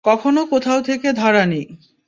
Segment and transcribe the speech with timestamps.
[0.05, 1.61] কখনও কোথাও থেকে ধার আনি।